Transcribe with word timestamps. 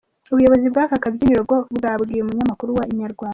Ubuyobozi 0.31 0.65
bw’aka 0.71 0.95
kabyiniro 1.03 1.41
bwo 1.47 1.57
bwabwiye 1.77 2.21
umunyamakuru 2.21 2.71
wa 2.77 2.83
Inyarwanda. 2.91 3.29